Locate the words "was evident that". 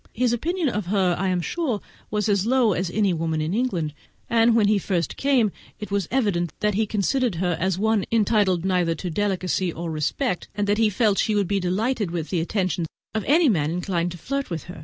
5.91-6.73